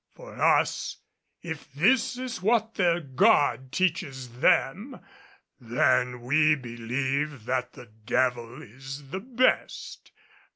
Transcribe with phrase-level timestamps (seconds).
[0.15, 0.97] For us,
[1.43, 4.99] if this is what their God teaches them,
[5.59, 10.09] then we believe that the Devil is the best.